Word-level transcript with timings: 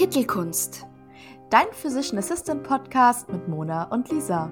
Kittelkunst. 0.00 0.86
Dein 1.50 1.70
Physician 1.72 2.16
Assistant 2.16 2.62
Podcast 2.62 3.28
mit 3.28 3.46
Mona 3.48 3.82
und 3.92 4.08
Lisa. 4.08 4.50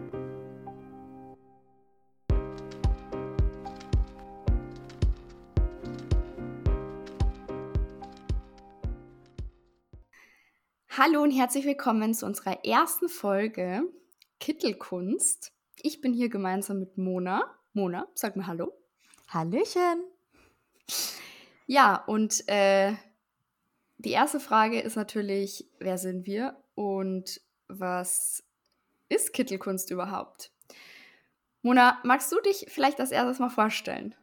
Hallo 10.91 11.23
und 11.23 11.31
herzlich 11.31 11.65
willkommen 11.65 12.13
zu 12.13 12.27
unserer 12.27 12.63
ersten 12.67 13.09
Folge 13.09 13.85
Kittelkunst. 14.41 15.55
Ich 15.81 16.03
bin 16.03 16.13
hier 16.13 16.29
gemeinsam 16.29 16.79
mit 16.79 16.99
Mona. 16.99 17.59
Mona, 17.73 18.07
sag 18.15 18.37
mal 18.37 18.47
Hallo. 18.47 18.75
Hallöchen. 19.29 20.05
Ja, 21.67 22.05
und 22.07 22.47
äh, 22.49 22.93
die 23.99 24.13
erste 24.13 24.41
Frage 24.41 24.81
ist 24.81 24.97
natürlich, 24.97 25.69
wer 25.81 25.99
sind 25.99 26.27
wir 26.27 26.57
und 26.75 27.41
was 27.67 28.45
ist 29.09 29.33
Kittelkunst 29.33 29.91
überhaupt? 29.91 30.53
Mona, 31.63 31.99
magst 32.05 32.31
du 32.31 32.41
dich 32.41 32.67
vielleicht 32.69 33.01
als 33.01 33.11
erstes 33.11 33.41
mal 33.41 33.51
vorstellen? 33.51 34.15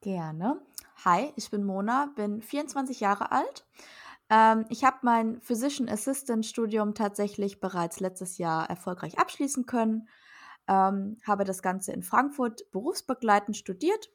Gerne. 0.00 0.60
Hi, 1.04 1.32
ich 1.36 1.50
bin 1.50 1.64
Mona, 1.64 2.10
bin 2.16 2.40
24 2.40 3.00
Jahre 3.00 3.30
alt. 3.30 3.66
Ähm, 4.30 4.64
ich 4.70 4.84
habe 4.84 4.98
mein 5.02 5.40
Physician 5.42 5.88
Assistant 5.88 6.46
Studium 6.46 6.94
tatsächlich 6.94 7.60
bereits 7.60 8.00
letztes 8.00 8.38
Jahr 8.38 8.70
erfolgreich 8.70 9.18
abschließen 9.18 9.66
können. 9.66 10.08
Ähm, 10.66 11.18
habe 11.26 11.44
das 11.44 11.60
Ganze 11.62 11.92
in 11.92 12.02
Frankfurt 12.02 12.70
berufsbegleitend 12.70 13.56
studiert 13.56 14.08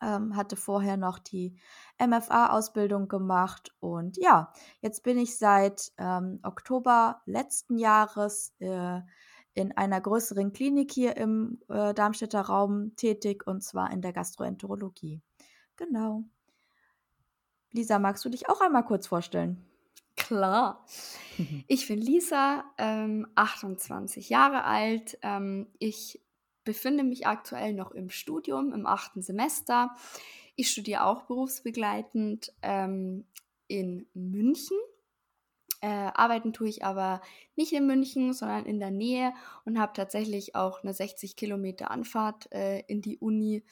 ähm, 0.00 0.36
hatte 0.36 0.56
vorher 0.56 0.96
noch 0.96 1.18
die 1.18 1.56
MFA-Ausbildung 1.98 3.08
gemacht 3.08 3.74
und 3.80 4.16
ja, 4.16 4.52
jetzt 4.80 5.02
bin 5.02 5.18
ich 5.18 5.36
seit 5.38 5.92
ähm, 5.98 6.40
Oktober 6.42 7.22
letzten 7.26 7.78
Jahres 7.78 8.54
äh, 8.58 9.00
in 9.54 9.76
einer 9.76 10.00
größeren 10.00 10.52
Klinik 10.52 10.92
hier 10.92 11.16
im 11.16 11.60
äh, 11.68 11.92
Darmstädter 11.92 12.42
Raum 12.42 12.94
tätig 12.96 13.46
und 13.46 13.62
zwar 13.62 13.90
in 13.92 14.00
der 14.00 14.12
Gastroenterologie. 14.12 15.20
Genau. 15.76 16.24
Lisa, 17.72 17.98
magst 17.98 18.24
du 18.24 18.28
dich 18.28 18.48
auch 18.48 18.60
einmal 18.60 18.84
kurz 18.84 19.06
vorstellen? 19.06 19.64
Klar. 20.16 20.84
Ich 21.68 21.88
bin 21.88 21.98
Lisa, 21.98 22.64
ähm, 22.76 23.26
28 23.34 24.28
Jahre 24.28 24.64
alt. 24.64 25.18
Ähm, 25.22 25.68
ich 25.78 26.20
befinde 26.64 27.04
mich 27.04 27.26
aktuell 27.26 27.72
noch 27.72 27.92
im 27.92 28.10
Studium, 28.10 28.72
im 28.72 28.86
achten 28.86 29.22
Semester. 29.22 29.94
Ich 30.56 30.70
studiere 30.70 31.04
auch 31.04 31.22
berufsbegleitend 31.22 32.52
ähm, 32.62 33.26
in 33.66 34.06
München. 34.14 34.76
Äh, 35.80 35.86
arbeiten 35.86 36.52
tue 36.52 36.68
ich 36.68 36.84
aber 36.84 37.22
nicht 37.56 37.72
in 37.72 37.86
München, 37.86 38.34
sondern 38.34 38.66
in 38.66 38.80
der 38.80 38.90
Nähe 38.90 39.32
und 39.64 39.78
habe 39.78 39.94
tatsächlich 39.94 40.54
auch 40.54 40.82
eine 40.82 40.92
60 40.92 41.36
Kilometer 41.36 41.90
Anfahrt 41.90 42.52
äh, 42.52 42.80
in 42.80 43.00
die 43.00 43.18
Uni. 43.18 43.64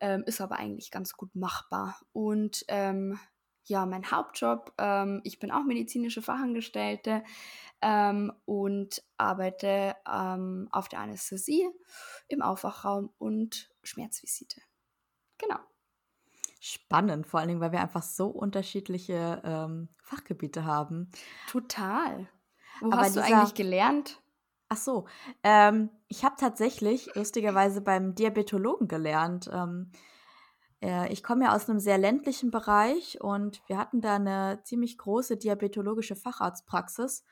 Ähm, 0.00 0.24
ist 0.26 0.40
aber 0.40 0.56
eigentlich 0.56 0.90
ganz 0.90 1.12
gut 1.12 1.34
machbar. 1.34 2.00
Und 2.12 2.64
ähm, 2.68 3.20
ja, 3.64 3.86
mein 3.86 4.10
Hauptjob, 4.10 4.72
ähm, 4.78 5.20
ich 5.24 5.38
bin 5.38 5.50
auch 5.50 5.64
medizinische 5.64 6.22
Fachangestellte, 6.22 7.22
ähm, 7.82 8.32
und 8.44 9.02
arbeite 9.18 9.96
ähm, 10.10 10.68
auf 10.70 10.88
der 10.88 11.00
Anästhesie, 11.00 11.68
im 12.28 12.40
Aufwachraum 12.40 13.10
und 13.18 13.70
Schmerzvisite. 13.82 14.60
Genau. 15.36 15.58
Spannend, 16.60 17.26
vor 17.26 17.40
allen 17.40 17.48
Dingen, 17.48 17.60
weil 17.60 17.72
wir 17.72 17.80
einfach 17.80 18.04
so 18.04 18.28
unterschiedliche 18.28 19.42
ähm, 19.44 19.88
Fachgebiete 20.00 20.64
haben. 20.64 21.10
Total. 21.50 22.28
Wo 22.80 22.92
Aber 22.92 22.98
hast 22.98 23.16
du 23.16 23.22
eigentlich 23.22 23.54
gelernt? 23.54 24.20
Ach 24.68 24.76
so, 24.76 25.06
ähm, 25.42 25.90
ich 26.08 26.24
habe 26.24 26.36
tatsächlich 26.38 27.14
lustigerweise 27.16 27.80
beim 27.80 28.14
Diabetologen 28.14 28.86
gelernt. 28.86 29.50
Äh, 30.82 31.12
ich 31.12 31.22
komme 31.22 31.44
ja 31.44 31.54
aus 31.54 31.68
einem 31.70 31.78
sehr 31.78 31.98
ländlichen 31.98 32.50
Bereich 32.50 33.20
und 33.20 33.62
wir 33.68 33.78
hatten 33.78 34.00
da 34.00 34.16
eine 34.16 34.60
ziemlich 34.64 34.98
große 34.98 35.36
diabetologische 35.36 36.16
Facharztpraxis 36.16 37.24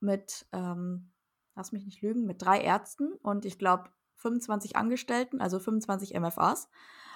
mit, 0.00 0.46
ähm, 0.52 1.12
lass 1.54 1.72
mich 1.72 1.84
nicht 1.84 2.02
lügen, 2.02 2.24
mit 2.24 2.42
drei 2.42 2.60
Ärzten 2.60 3.12
und 3.22 3.44
ich 3.44 3.58
glaube 3.58 3.90
25 4.16 4.76
Angestellten, 4.76 5.40
also 5.40 5.58
25 5.60 6.14
MFAs. 6.18 6.68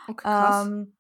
Okay, 0.07 0.23
krass. 0.23 0.67
Ähm, 0.67 0.97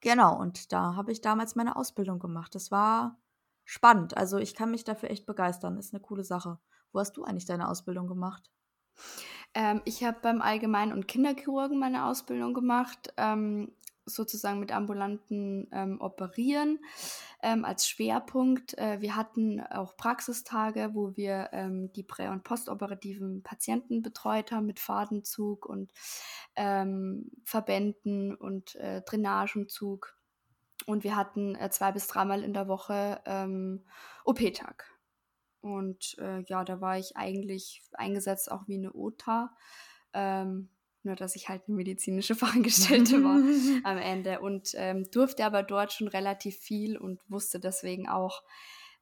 genau, 0.00 0.38
und 0.38 0.72
da 0.72 0.96
habe 0.96 1.12
ich 1.12 1.20
damals 1.20 1.54
meine 1.54 1.76
Ausbildung 1.76 2.18
gemacht. 2.18 2.54
Das 2.54 2.70
war 2.70 3.18
spannend. 3.64 4.16
Also 4.16 4.38
ich 4.38 4.54
kann 4.54 4.70
mich 4.70 4.84
dafür 4.84 5.10
echt 5.10 5.26
begeistern. 5.26 5.78
Ist 5.78 5.94
eine 5.94 6.02
coole 6.02 6.24
Sache. 6.24 6.58
Wo 6.92 7.00
hast 7.00 7.16
du 7.16 7.24
eigentlich 7.24 7.46
deine 7.46 7.68
Ausbildung 7.68 8.06
gemacht? 8.06 8.50
Ähm, 9.54 9.82
ich 9.84 10.04
habe 10.04 10.18
beim 10.20 10.42
Allgemein- 10.42 10.92
und 10.92 11.08
Kinderchirurgen 11.08 11.78
meine 11.78 12.06
Ausbildung 12.06 12.54
gemacht. 12.54 13.12
Ähm, 13.16 13.72
sozusagen 14.06 14.60
mit 14.60 14.72
ambulanten 14.72 15.68
ähm, 15.72 16.00
Operieren 16.00 16.78
ähm, 17.42 17.64
als 17.64 17.88
Schwerpunkt. 17.88 18.76
Äh, 18.78 19.00
wir 19.00 19.16
hatten 19.16 19.60
auch 19.60 19.96
Praxistage, 19.96 20.90
wo 20.92 21.16
wir 21.16 21.50
ähm, 21.52 21.92
die 21.92 22.02
prä- 22.02 22.30
und 22.30 22.44
postoperativen 22.44 23.42
Patienten 23.42 24.02
betreut 24.02 24.52
haben 24.52 24.66
mit 24.66 24.80
Fadenzug 24.80 25.66
und 25.66 25.92
ähm, 26.56 27.30
Verbänden 27.44 28.34
und 28.34 28.74
äh, 28.76 29.02
Drainagenzug. 29.02 30.16
Und 30.86 31.04
wir 31.04 31.16
hatten 31.16 31.54
äh, 31.54 31.70
zwei 31.70 31.92
bis 31.92 32.06
dreimal 32.06 32.42
in 32.42 32.52
der 32.52 32.68
Woche 32.68 33.20
OP-Tag. 34.24 34.93
Und 35.64 36.18
äh, 36.18 36.40
ja, 36.40 36.62
da 36.62 36.82
war 36.82 36.98
ich 36.98 37.16
eigentlich 37.16 37.82
eingesetzt 37.94 38.52
auch 38.52 38.68
wie 38.68 38.76
eine 38.76 38.92
OTA. 38.92 39.50
Ähm, 40.12 40.68
nur 41.02 41.16
dass 41.16 41.36
ich 41.36 41.48
halt 41.48 41.62
eine 41.66 41.76
medizinische 41.76 42.34
Fachangestellte 42.34 43.24
war 43.24 43.36
am 43.90 43.96
Ende 43.96 44.40
und 44.40 44.72
ähm, 44.74 45.08
durfte 45.10 45.46
aber 45.46 45.62
dort 45.62 45.94
schon 45.94 46.08
relativ 46.08 46.58
viel 46.58 46.98
und 46.98 47.18
wusste 47.28 47.60
deswegen 47.60 48.10
auch, 48.10 48.42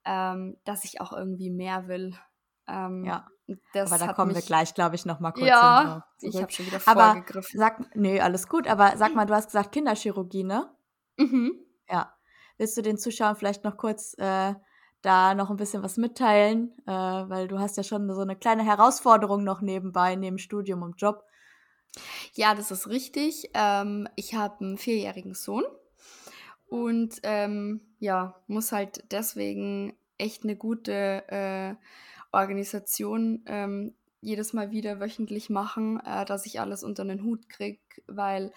ähm, 0.04 0.56
dass 0.64 0.84
ich 0.84 1.00
auch 1.00 1.12
irgendwie 1.12 1.50
mehr 1.50 1.88
will. 1.88 2.16
Ähm, 2.68 3.04
ja. 3.06 3.26
aber 3.74 3.98
da 3.98 4.12
kommen 4.12 4.32
wir 4.32 4.42
gleich, 4.42 4.72
glaube 4.72 4.94
ich, 4.94 5.04
noch 5.04 5.18
mal 5.18 5.32
kurz 5.32 5.48
Ja, 5.48 6.06
ich 6.20 6.40
habe 6.40 6.52
schon 6.52 6.66
wieder 6.66 6.78
vorgegriffen. 6.78 7.60
Aber 7.60 7.76
sag, 7.76 7.96
nö, 7.96 8.20
alles 8.20 8.46
gut, 8.46 8.68
aber 8.68 8.96
sag 8.96 9.14
mal, 9.16 9.26
du 9.26 9.34
hast 9.34 9.46
gesagt 9.46 9.72
Kinderchirurgie, 9.72 10.44
ne? 10.44 10.70
Mhm. 11.16 11.58
Ja. 11.90 12.14
Willst 12.56 12.76
du 12.76 12.82
den 12.82 12.98
Zuschauern 12.98 13.34
vielleicht 13.34 13.64
noch 13.64 13.76
kurz 13.76 14.14
äh, 14.18 14.54
da 15.02 15.34
noch 15.34 15.50
ein 15.50 15.56
bisschen 15.56 15.82
was 15.82 15.96
mitteilen? 15.96 16.72
Äh, 16.86 16.90
weil 16.90 17.48
du 17.48 17.58
hast 17.58 17.76
ja 17.76 17.82
schon 17.82 18.12
so 18.14 18.20
eine 18.20 18.36
kleine 18.36 18.64
Herausforderung 18.64 19.44
noch 19.44 19.60
nebenbei, 19.60 20.16
neben 20.16 20.38
Studium 20.38 20.82
und 20.82 21.00
Job. 21.00 21.24
Ja, 22.34 22.54
das 22.54 22.70
ist 22.70 22.88
richtig. 22.88 23.50
Ähm, 23.54 24.08
ich 24.16 24.34
habe 24.34 24.64
einen 24.64 24.78
vierjährigen 24.78 25.34
Sohn 25.34 25.64
und 26.66 27.20
ähm, 27.22 27.82
ja, 27.98 28.34
muss 28.46 28.72
halt 28.72 29.04
deswegen 29.10 29.94
echt 30.16 30.44
eine 30.44 30.56
gute 30.56 31.28
äh, 31.28 31.74
Organisation 32.32 33.42
ähm, 33.46 33.94
jedes 34.22 34.52
Mal 34.52 34.70
wieder 34.70 35.00
wöchentlich 35.00 35.50
machen, 35.50 36.00
äh, 36.00 36.24
dass 36.24 36.46
ich 36.46 36.60
alles 36.60 36.82
unter 36.84 37.04
den 37.04 37.24
Hut 37.24 37.48
kriege, 37.48 37.80
weil 38.06 38.52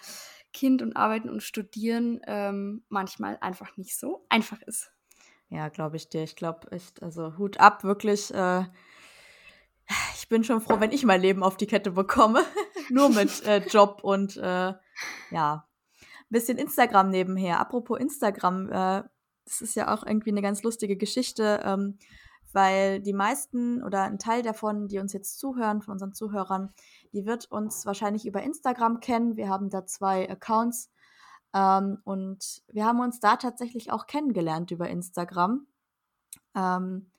Kind 0.52 0.80
und 0.80 0.96
Arbeiten 0.96 1.28
und 1.28 1.42
Studieren 1.42 2.20
ähm, 2.26 2.84
manchmal 2.88 3.36
einfach 3.42 3.76
nicht 3.76 3.98
so 3.98 4.24
einfach 4.30 4.62
ist. 4.62 4.95
Ja, 5.48 5.68
glaube 5.68 5.96
ich 5.96 6.08
dir. 6.08 6.22
Ich 6.22 6.36
glaube 6.36 6.70
echt, 6.72 7.02
also 7.02 7.38
Hut 7.38 7.60
ab, 7.60 7.84
wirklich. 7.84 8.34
Äh, 8.34 8.64
ich 10.16 10.28
bin 10.28 10.42
schon 10.42 10.60
froh, 10.60 10.80
wenn 10.80 10.90
ich 10.90 11.04
mein 11.04 11.20
Leben 11.20 11.42
auf 11.42 11.56
die 11.56 11.66
Kette 11.66 11.92
bekomme. 11.92 12.42
Nur 12.90 13.08
mit 13.10 13.44
äh, 13.46 13.58
Job 13.66 14.00
und 14.02 14.36
äh, 14.36 14.74
ja, 15.30 15.68
ein 16.00 16.30
bisschen 16.30 16.58
Instagram 16.58 17.10
nebenher. 17.10 17.60
Apropos 17.60 17.98
Instagram, 18.00 18.68
äh, 18.68 19.02
das 19.44 19.60
ist 19.60 19.76
ja 19.76 19.94
auch 19.94 20.04
irgendwie 20.04 20.30
eine 20.30 20.42
ganz 20.42 20.64
lustige 20.64 20.96
Geschichte, 20.96 21.60
ähm, 21.64 21.98
weil 22.52 23.00
die 23.00 23.12
meisten 23.12 23.82
oder 23.84 24.02
ein 24.02 24.18
Teil 24.18 24.42
davon, 24.42 24.88
die 24.88 24.98
uns 24.98 25.12
jetzt 25.12 25.38
zuhören, 25.38 25.82
von 25.82 25.92
unseren 25.92 26.14
Zuhörern, 26.14 26.72
die 27.12 27.26
wird 27.26 27.50
uns 27.52 27.86
wahrscheinlich 27.86 28.26
über 28.26 28.42
Instagram 28.42 28.98
kennen. 28.98 29.36
Wir 29.36 29.48
haben 29.48 29.70
da 29.70 29.86
zwei 29.86 30.28
Accounts 30.28 30.90
ähm, 31.56 31.98
und 32.04 32.62
wir 32.68 32.84
haben 32.84 33.00
uns 33.00 33.20
da 33.20 33.36
tatsächlich 33.36 33.90
auch 33.90 34.06
kennengelernt 34.06 34.70
über 34.70 34.88
Instagram. 34.88 35.66
Ähm, 36.54 37.10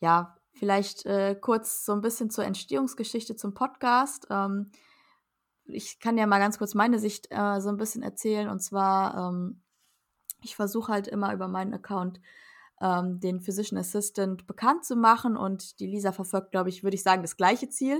ja, 0.00 0.36
Vielleicht 0.54 1.06
äh, 1.06 1.34
kurz 1.34 1.84
so 1.84 1.92
ein 1.92 2.02
bisschen 2.02 2.30
zur 2.30 2.44
Entstehungsgeschichte 2.44 3.36
zum 3.36 3.54
Podcast. 3.54 4.26
Ähm, 4.30 4.70
ich 5.64 5.98
kann 5.98 6.18
ja 6.18 6.26
mal 6.26 6.38
ganz 6.38 6.58
kurz 6.58 6.74
meine 6.74 6.98
Sicht 6.98 7.28
äh, 7.30 7.60
so 7.60 7.70
ein 7.70 7.78
bisschen 7.78 8.02
erzählen. 8.02 8.48
Und 8.48 8.60
zwar, 8.60 9.30
ähm, 9.30 9.62
ich 10.42 10.54
versuche 10.54 10.92
halt 10.92 11.08
immer 11.08 11.32
über 11.32 11.48
meinen 11.48 11.72
Account 11.72 12.20
ähm, 12.80 13.18
den 13.18 13.40
Physician 13.40 13.78
Assistant 13.78 14.46
bekannt 14.46 14.84
zu 14.84 14.94
machen. 14.94 15.36
Und 15.36 15.80
die 15.80 15.86
Lisa 15.86 16.12
verfolgt, 16.12 16.50
glaube 16.50 16.68
ich, 16.68 16.84
würde 16.84 16.96
ich 16.96 17.02
sagen, 17.02 17.22
das 17.22 17.36
gleiche 17.36 17.70
Ziel. 17.70 17.98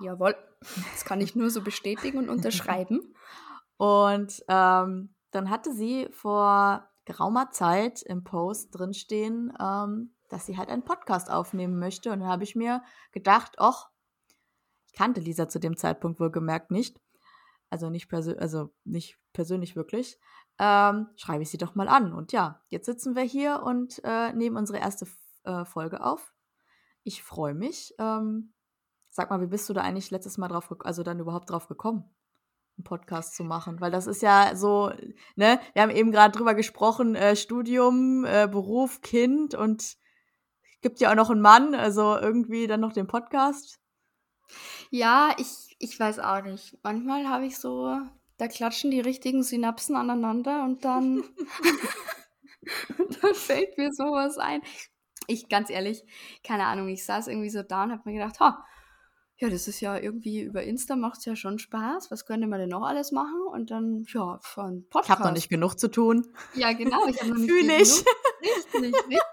Jawohl, 0.00 0.34
das 0.92 1.04
kann 1.04 1.20
ich 1.20 1.36
nur 1.36 1.50
so 1.50 1.60
bestätigen 1.60 2.18
und 2.18 2.28
unterschreiben. 2.28 3.14
und 3.76 4.44
ähm, 4.48 5.14
dann 5.30 5.50
hatte 5.50 5.72
sie 5.72 6.08
vor 6.12 6.88
geraumer 7.04 7.50
Zeit 7.50 8.02
im 8.02 8.24
Post 8.24 8.78
drinstehen, 8.78 9.52
ähm, 9.60 10.14
dass 10.28 10.46
sie 10.46 10.56
halt 10.56 10.68
einen 10.68 10.84
Podcast 10.84 11.30
aufnehmen 11.30 11.78
möchte. 11.78 12.12
Und 12.12 12.20
dann 12.20 12.28
habe 12.28 12.44
ich 12.44 12.56
mir 12.56 12.82
gedacht, 13.12 13.56
ach, 13.58 13.90
ich 14.86 14.94
kannte 14.94 15.20
Lisa 15.20 15.48
zu 15.48 15.58
dem 15.58 15.76
Zeitpunkt 15.76 16.20
wohl 16.20 16.30
gemerkt 16.30 16.70
nicht. 16.70 17.00
Also 17.68 17.90
nicht, 17.90 18.08
persö 18.08 18.36
also 18.38 18.72
nicht 18.84 19.18
persönlich 19.32 19.74
wirklich. 19.74 20.18
Ähm, 20.58 21.08
schreibe 21.16 21.42
ich 21.42 21.50
sie 21.50 21.58
doch 21.58 21.74
mal 21.74 21.88
an. 21.88 22.12
Und 22.12 22.32
ja, 22.32 22.62
jetzt 22.68 22.86
sitzen 22.86 23.16
wir 23.16 23.24
hier 23.24 23.62
und 23.64 24.00
äh, 24.04 24.32
nehmen 24.32 24.56
unsere 24.56 24.78
erste 24.78 25.06
äh, 25.42 25.64
Folge 25.64 26.04
auf. 26.04 26.32
Ich 27.02 27.22
freue 27.22 27.54
mich. 27.54 27.92
Ähm, 27.98 28.54
sag 29.10 29.30
mal, 29.30 29.40
wie 29.40 29.48
bist 29.48 29.68
du 29.68 29.72
da 29.72 29.82
eigentlich 29.82 30.10
letztes 30.10 30.38
Mal 30.38 30.48
drauf, 30.48 30.72
also 30.80 31.02
dann 31.02 31.18
überhaupt 31.18 31.50
drauf 31.50 31.66
gekommen? 31.66 32.14
Einen 32.76 32.84
Podcast 32.84 33.36
zu 33.36 33.44
machen, 33.44 33.80
weil 33.80 33.90
das 33.90 34.06
ist 34.06 34.22
ja 34.22 34.56
so, 34.56 34.90
ne, 35.36 35.60
wir 35.72 35.82
haben 35.82 35.90
eben 35.90 36.12
gerade 36.12 36.36
drüber 36.36 36.54
gesprochen, 36.54 37.14
äh, 37.14 37.36
Studium, 37.36 38.24
äh, 38.24 38.48
Beruf, 38.50 39.00
Kind 39.00 39.54
und 39.54 39.96
gibt 40.82 41.00
ja 41.00 41.10
auch 41.10 41.14
noch 41.14 41.30
einen 41.30 41.40
Mann, 41.40 41.74
also 41.74 42.16
irgendwie 42.16 42.66
dann 42.66 42.80
noch 42.80 42.92
den 42.92 43.06
Podcast. 43.06 43.78
Ja, 44.90 45.34
ich, 45.38 45.76
ich 45.78 45.98
weiß 45.98 46.18
auch 46.18 46.42
nicht. 46.42 46.76
Manchmal 46.82 47.28
habe 47.28 47.46
ich 47.46 47.58
so, 47.58 47.98
da 48.36 48.48
klatschen 48.48 48.90
die 48.90 49.00
richtigen 49.00 49.42
Synapsen 49.42 49.96
aneinander 49.96 50.64
und 50.64 50.84
dann, 50.84 51.22
dann 53.22 53.34
fällt 53.34 53.78
mir 53.78 53.92
sowas 53.92 54.38
ein. 54.38 54.60
Ich, 55.26 55.48
ganz 55.48 55.70
ehrlich, 55.70 56.04
keine 56.42 56.66
Ahnung, 56.66 56.88
ich 56.88 57.04
saß 57.04 57.28
irgendwie 57.28 57.50
so 57.50 57.62
da 57.62 57.84
und 57.84 57.92
habe 57.92 58.02
mir 58.04 58.18
gedacht, 58.18 58.40
ha, 58.40 58.64
ja, 59.38 59.48
das 59.48 59.66
ist 59.66 59.80
ja 59.80 59.98
irgendwie 59.98 60.42
über 60.42 60.62
Insta 60.62 60.94
macht 60.94 61.18
es 61.18 61.24
ja 61.24 61.34
schon 61.34 61.58
Spaß. 61.58 62.10
Was 62.10 62.24
könnte 62.24 62.46
man 62.46 62.60
denn 62.60 62.68
noch 62.68 62.84
alles 62.84 63.10
machen? 63.10 63.40
Und 63.50 63.70
dann, 63.70 64.04
ja, 64.12 64.38
von 64.42 64.86
Podcast. 64.88 65.04
Ich 65.04 65.10
habe 65.10 65.24
noch 65.24 65.34
nicht 65.34 65.48
genug 65.48 65.78
zu 65.78 65.88
tun. 65.88 66.26
Ja, 66.54 66.72
genau. 66.72 67.06
Ich 67.08 67.20
habe 67.20 67.30
noch 67.30 67.38
nicht 67.38 67.50
Fühl 67.50 67.68
ich. 67.70 68.04
Richtig, 68.42 68.94
richtig. 68.94 69.20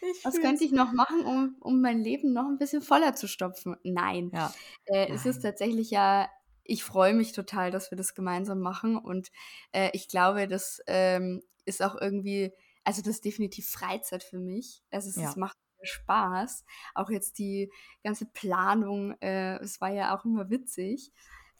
Ich 0.00 0.24
Was 0.24 0.38
könnte 0.40 0.64
ich 0.64 0.72
noch 0.72 0.92
machen, 0.92 1.24
um, 1.24 1.56
um 1.60 1.80
mein 1.80 2.00
Leben 2.00 2.32
noch 2.32 2.46
ein 2.46 2.58
bisschen 2.58 2.82
voller 2.82 3.14
zu 3.14 3.28
stopfen? 3.28 3.76
Nein. 3.84 4.30
Ja. 4.34 4.52
Äh, 4.84 5.06
Nein. 5.06 5.14
Es 5.14 5.24
ist 5.24 5.40
tatsächlich 5.40 5.90
ja, 5.90 6.28
ich 6.64 6.82
freue 6.82 7.14
mich 7.14 7.32
total, 7.32 7.70
dass 7.70 7.90
wir 7.90 7.96
das 7.96 8.14
gemeinsam 8.14 8.58
machen. 8.58 8.98
Und 8.98 9.30
äh, 9.72 9.90
ich 9.92 10.08
glaube, 10.08 10.48
das 10.48 10.82
ähm, 10.88 11.40
ist 11.64 11.82
auch 11.82 11.94
irgendwie, 11.98 12.52
also 12.82 13.00
das 13.00 13.14
ist 13.14 13.24
definitiv 13.24 13.68
Freizeit 13.68 14.24
für 14.24 14.40
mich. 14.40 14.82
Also 14.90 15.08
es, 15.08 15.16
ja. 15.16 15.30
es 15.30 15.36
macht 15.36 15.56
Spaß. 15.86 16.64
Auch 16.94 17.10
jetzt 17.10 17.38
die 17.38 17.70
ganze 18.02 18.26
Planung, 18.26 19.16
äh, 19.20 19.56
es 19.58 19.80
war 19.80 19.90
ja 19.90 20.16
auch 20.16 20.24
immer 20.24 20.50
witzig. 20.50 21.12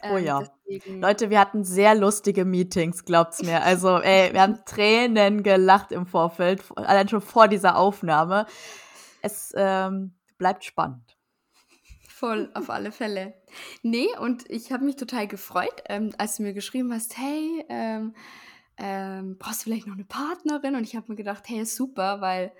oh 0.03 0.17
ähm, 0.17 0.25
ja. 0.25 0.43
Deswegen... 0.67 1.01
Leute, 1.01 1.31
wir 1.31 1.41
hatten 1.41 1.65
sehr 1.65 1.95
lustige 1.95 2.45
Meetings, 2.45 3.05
glaubt's 3.05 3.43
mir. 3.43 3.63
Also, 3.63 3.99
ey, 3.99 4.33
wir 4.33 4.43
haben 4.43 4.61
Tränen 4.67 5.43
gelacht 5.43 5.93
im 5.93 6.07
Vorfeld, 6.07 6.63
allein 6.77 7.09
schon 7.09 7.21
vor 7.21 7.49
dieser 7.49 7.77
Aufnahme. 7.77 8.47
Es 9.23 9.53
ähm, 9.57 10.15
bleibt 10.39 10.65
spannend. 10.65 11.17
Voll, 12.09 12.51
auf 12.55 12.71
alle 12.71 12.93
Fälle. 12.93 13.35
Nee, 13.83 14.09
und 14.21 14.49
ich 14.51 14.73
habe 14.73 14.85
mich 14.85 14.97
total 14.97 15.27
gefreut, 15.27 15.83
ähm, 15.89 16.13
als 16.17 16.37
du 16.37 16.43
mir 16.43 16.55
geschrieben 16.55 16.93
hast, 16.93 17.19
hey, 17.19 17.65
ähm, 17.69 18.15
ähm, 18.77 19.37
brauchst 19.39 19.61
du 19.61 19.65
vielleicht 19.65 19.87
noch 19.87 19.95
eine 19.95 20.05
Partnerin? 20.05 20.75
Und 20.75 20.85
ich 20.85 20.97
habe 20.97 21.07
mir 21.09 21.17
gedacht, 21.17 21.45
hey, 21.47 21.65
super, 21.65 22.21
weil 22.21 22.53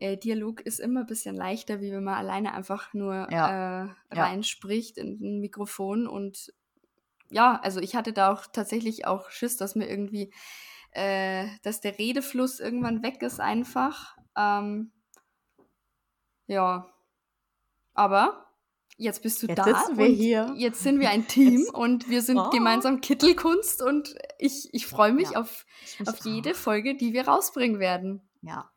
äh, 0.00 0.16
Dialog 0.16 0.62
ist 0.62 0.80
immer 0.80 1.00
ein 1.00 1.06
bisschen 1.06 1.36
leichter, 1.36 1.80
wie 1.80 1.92
wenn 1.92 2.02
man 2.02 2.14
alleine 2.14 2.54
einfach 2.54 2.92
nur 2.94 3.28
ja. 3.30 3.84
äh, 3.84 3.88
reinspricht 4.10 4.96
ja. 4.96 5.04
in 5.04 5.18
ein 5.20 5.40
Mikrofon. 5.40 6.06
Und 6.06 6.52
ja, 7.28 7.60
also 7.62 7.80
ich 7.80 7.94
hatte 7.94 8.12
da 8.12 8.32
auch 8.32 8.46
tatsächlich 8.46 9.06
auch 9.06 9.30
Schiss, 9.30 9.58
dass 9.58 9.74
mir 9.74 9.88
irgendwie, 9.88 10.32
äh, 10.92 11.46
dass 11.62 11.82
der 11.82 11.98
Redefluss 11.98 12.60
irgendwann 12.60 13.02
weg 13.02 13.22
ist 13.22 13.40
einfach. 13.40 14.16
Ähm, 14.36 14.90
ja. 16.46 16.90
Aber 17.92 18.46
jetzt 18.96 19.22
bist 19.22 19.42
du 19.42 19.48
jetzt 19.48 19.58
da. 19.58 19.64
Sitzen 19.64 19.98
wir 19.98 20.06
hier. 20.06 20.54
Jetzt 20.56 20.82
sind 20.82 20.98
wir 20.98 21.10
ein 21.10 21.28
Team 21.28 21.58
jetzt. 21.58 21.74
und 21.74 22.08
wir 22.08 22.22
sind 22.22 22.38
oh. 22.38 22.48
gemeinsam 22.48 23.02
Kittelkunst 23.02 23.82
und 23.82 24.14
ich, 24.38 24.70
ich 24.72 24.86
freue 24.86 25.12
mich 25.12 25.32
ja, 25.32 25.40
auf, 25.40 25.66
auf 26.06 26.24
jede 26.24 26.54
Folge, 26.54 26.96
die 26.96 27.12
wir 27.12 27.28
rausbringen 27.28 27.80
werden. 27.80 28.26
Ja. 28.40 28.70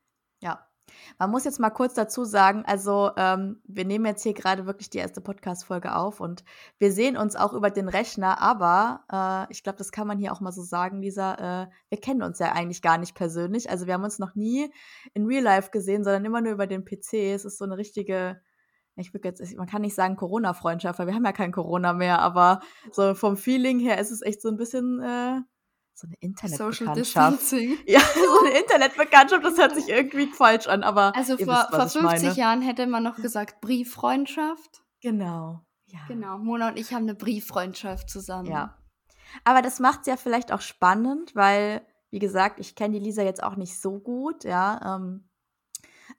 Man 1.20 1.32
muss 1.32 1.46
jetzt 1.46 1.60
mal 1.60 1.70
kurz 1.70 1.94
dazu 1.94 2.24
sagen, 2.26 2.64
also 2.66 3.12
ähm, 3.18 3.62
wir 3.66 3.86
nehmen 3.86 4.06
jetzt 4.06 4.24
hier 4.24 4.34
gerade 4.34 4.66
wirklich 4.66 4.90
die 4.90 4.98
erste 4.98 5.22
Podcast-Folge 5.22 5.96
auf 5.96 6.20
und 6.20 6.44
wir 6.80 6.92
sehen 6.92 7.18
uns 7.18 7.36
auch 7.36 7.54
über 7.54 7.70
den 7.70 7.88
Rechner, 7.88 8.42
aber 8.42 9.04
äh, 9.12 9.52
ich 9.52 9.64
glaube, 9.64 9.78
das 9.78 9.92
kann 9.92 10.08
man 10.08 10.18
hier 10.18 10.34
auch 10.34 10.42
mal 10.42 10.52
so 10.52 10.62
sagen, 10.62 11.02
Lisa, 11.02 11.64
äh, 11.64 11.68
wir 11.90 12.00
kennen 12.00 12.22
uns 12.22 12.40
ja 12.40 12.52
eigentlich 12.52 12.82
gar 12.82 12.98
nicht 12.98 13.16
persönlich. 13.16 13.70
Also 13.70 13.88
wir 13.88 13.94
haben 13.94 14.04
uns 14.04 14.20
noch 14.20 14.36
nie 14.36 14.72
in 15.14 15.26
Real 15.26 15.44
Life 15.44 15.72
gesehen, 15.72 16.04
sondern 16.04 16.26
immer 16.26 16.42
nur 16.42 16.54
über 16.54 16.68
den 16.68 16.86
PC. 16.86 17.34
Es 17.34 17.46
ist 17.46 17.58
so 17.58 17.66
eine 17.66 17.78
richtige, 17.78 18.42
ich 18.96 19.14
würde 19.14 19.30
jetzt, 19.30 19.56
man 19.56 19.68
kann 19.68 19.82
nicht 19.82 19.96
sagen 19.96 20.16
Corona-Freundschaft, 20.16 21.00
weil 21.00 21.08
wir 21.08 21.16
haben 21.16 21.26
ja 21.26 21.32
kein 21.32 21.52
Corona 21.52 21.94
mehr, 21.94 22.20
aber 22.20 22.60
so 22.92 23.16
vom 23.16 23.38
Feeling 23.38 23.80
her 23.80 24.00
ist 24.00 24.12
es 24.12 24.22
echt 24.22 24.42
so 24.42 24.50
ein 24.50 24.58
bisschen 24.58 25.02
äh, 25.02 25.42
so 25.94 26.08
eine 26.08 26.16
Internetbekanntschaft. 26.20 27.52
Ja, 27.88 28.00
so 28.00 28.46
eine 28.46 28.58
Internetbekanntschaft, 28.58 29.44
das 29.44 29.58
hört 29.58 29.76
sich 29.76 29.90
irgendwie 29.90 30.28
falsch 30.28 30.68
an, 30.68 30.84
aber. 30.84 31.16
Also 31.16 31.38
vor, 31.38 31.68
wisst, 31.72 31.94
vor 31.94 32.10
50 32.10 32.36
Jahren 32.36 32.62
hätte 32.62 32.88
man 32.88 33.04
noch 33.04 33.18
gesagt 33.18 33.62
Brieffreundschaft. 33.62 34.84
Genau. 35.02 35.66
Ja. 35.86 36.00
Genau. 36.08 36.38
Mona 36.38 36.70
und 36.70 36.78
ich 36.80 36.94
haben 36.94 37.04
eine 37.04 37.16
Brieffreundschaft 37.16 38.10
zusammen. 38.10 38.50
Ja. 38.50 38.78
Aber 39.44 39.62
das 39.62 39.80
macht 39.80 40.02
es 40.02 40.08
ja 40.08 40.18
vielleicht 40.18 40.52
auch 40.52 40.62
spannend, 40.62 41.36
weil, 41.36 41.86
wie 42.10 42.20
gesagt, 42.20 42.60
ich 42.60 42.76
kenne 42.76 43.00
die 43.00 43.04
Lisa 43.04 43.24
jetzt 43.24 43.44
auch 43.44 43.56
nicht 43.56 43.80
so 43.80 44.00
gut, 44.00 44.44
ja. 44.44 44.96
Ähm, 44.96 45.30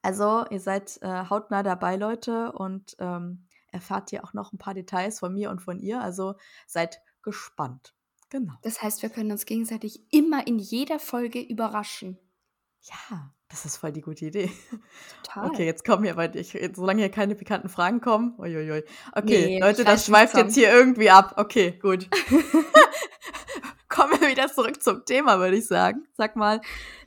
also, 0.03 0.44
ihr 0.50 0.61
seid 0.61 0.99
äh, 1.03 1.25
hautnah 1.29 1.62
dabei, 1.62 1.97
Leute, 1.97 2.53
und 2.53 2.97
ähm, 2.99 3.47
erfahrt 3.75 4.11
hier 4.11 4.25
auch 4.25 4.32
noch 4.32 4.53
ein 4.53 4.59
paar 4.59 4.75
Details 4.75 5.19
von 5.19 5.35
mir 5.35 5.50
und 5.50 5.61
von 5.61 5.81
ihr. 5.81 6.00
Also 6.00 6.35
seid 6.67 7.00
gespannt. 7.23 7.94
Genau. 8.34 8.54
Das 8.62 8.82
heißt, 8.82 9.00
wir 9.02 9.10
können 9.10 9.31
uns 9.31 9.46
gegenseitig 9.46 10.12
immer 10.12 10.44
in 10.44 10.58
jeder 10.58 10.98
Folge 10.98 11.40
überraschen. 11.40 12.19
Ja, 12.81 13.32
das 13.46 13.64
ist 13.64 13.76
voll 13.76 13.92
die 13.92 14.00
gute 14.00 14.25
Idee. 14.25 14.50
Total. 15.22 15.48
Okay, 15.48 15.64
jetzt 15.64 15.84
kommen 15.84 16.02
hier, 16.02 16.16
weil 16.16 16.34
ich, 16.34 16.58
solange 16.75 17.02
hier 17.02 17.12
keine 17.12 17.36
pikanten 17.36 17.69
Fragen 17.69 18.00
kommen. 18.00 18.34
Uiuiui. 18.36 18.82
Okay, 19.12 19.46
nee, 19.46 19.60
Leute, 19.60 19.84
das 19.84 20.06
schweift 20.06 20.36
jetzt 20.36 20.56
hier 20.56 20.69
irgendwie 20.72 21.10
ab. 21.10 21.34
Okay, 21.36 21.78
gut. 21.81 22.08
kommen 23.88 24.20
wir 24.20 24.28
wieder 24.28 24.48
zurück 24.48 24.82
zum 24.82 25.04
Thema, 25.04 25.38
würde 25.38 25.58
ich 25.58 25.69
sagen. 25.69 26.04
Sag 26.14 26.34
mal, 26.34 26.60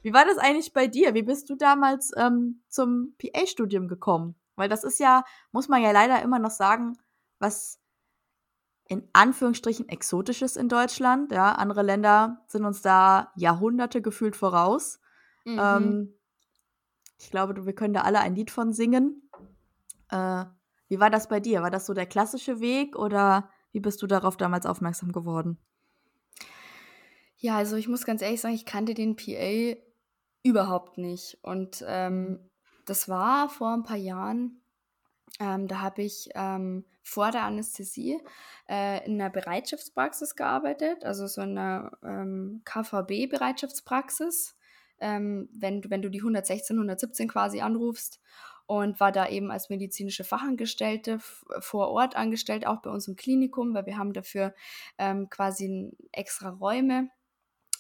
wie 0.04 0.14
war 0.14 0.24
das 0.24 0.38
eigentlich 0.38 0.72
bei 0.72 0.88
dir? 0.88 1.14
Wie 1.14 1.24
bist 1.24 1.50
du 1.50 1.58
damals 1.58 2.14
ähm, 2.16 2.62
zum 2.70 3.16
PA-Studium 3.18 3.90
gekommen? 3.90 4.36
Weil 4.56 4.70
das 4.70 4.86
ist 4.86 5.02
ja, 5.02 5.26
muss 5.52 5.68
man 5.68 5.84
ja 5.84 5.92
leider 5.92 6.22
immer 6.22 6.40
noch 6.40 6.52
sagen, 6.52 6.98
was 7.38 7.82
in 8.88 9.08
Anführungsstrichen 9.14 9.90
Exotisches 9.90 10.56
in 10.56 10.70
Deutschland. 10.70 11.32
Ja, 11.32 11.54
andere 11.54 11.84
Länder 11.84 12.44
sind 12.48 12.66
uns 12.66 12.82
da 12.82 13.32
Jahrhunderte 13.36 14.02
gefühlt 14.02 14.36
voraus. 14.36 15.00
Mhm. 15.46 15.60
Ähm, 15.62 16.14
ich 17.20 17.32
glaube, 17.32 17.66
wir 17.66 17.74
können 17.74 17.94
da 17.94 18.02
alle 18.02 18.20
ein 18.20 18.36
Lied 18.36 18.52
von 18.52 18.74
singen. 18.74 19.30
Äh, 20.10 20.46
wie 20.88 21.00
war 21.00 21.10
das 21.10 21.28
bei 21.28 21.40
dir? 21.40 21.62
War 21.62 21.72
das 21.72 21.86
so 21.86 21.94
der 21.94 22.06
klassische 22.06 22.60
Weg 22.60 22.96
oder 22.96 23.50
wie 23.72 23.80
bist 23.80 24.02
du 24.02 24.08
darauf 24.08 24.38
damals 24.38 24.66
aufmerksam 24.66 25.12
geworden? 25.12 25.58
Ja, 27.38 27.58
also 27.58 27.76
ich 27.76 27.88
muss 27.88 28.06
ganz 28.06 28.22
ehrlich 28.22 28.42
sagen, 28.42 28.56
ich 28.56 28.66
kannte 28.66 28.94
den 28.94 29.16
PA 29.16 29.78
überhaupt 30.44 30.98
nicht. 30.98 31.38
Und 31.42 31.84
ähm, 31.88 32.40
das 32.86 33.10
war 33.10 33.50
vor 33.50 33.74
ein 33.74 33.84
paar 33.84 33.98
Jahren 33.98 34.62
ähm, 35.40 35.68
da 35.68 35.82
habe 35.82 36.02
ich 36.02 36.30
ähm, 36.36 36.86
vor 37.04 37.32
der 37.32 37.44
Anästhesie 37.44 38.20
äh, 38.70 39.06
in 39.06 39.22
einer 39.22 39.30
Bereitschaftspraxis 39.30 40.36
gearbeitet, 40.36 41.06
also 41.06 41.28
so 41.28 41.42
einer 41.42 41.92
ähm, 42.04 42.62
KVB-Bereitschaftspraxis, 42.66 44.56
ähm, 45.00 45.50
wenn, 45.54 45.90
wenn 45.90 46.02
du 46.02 46.10
die 46.10 46.20
116, 46.20 46.76
117 46.76 47.28
quasi 47.28 47.62
anrufst 47.62 48.20
und 48.66 49.00
war 49.00 49.12
da 49.12 49.30
eben 49.30 49.52
als 49.52 49.70
medizinische 49.70 50.24
Fachangestellte 50.24 51.20
vor 51.60 51.90
Ort 51.90 52.16
angestellt, 52.16 52.66
auch 52.68 52.82
bei 52.82 52.90
uns 52.90 53.08
im 53.08 53.16
Klinikum, 53.16 53.74
weil 53.74 53.86
wir 53.86 53.98
haben 53.98 54.14
dafür 54.14 54.54
ähm, 54.98 55.30
quasi 55.30 55.92
extra 56.12 56.50
Räume 56.50 57.10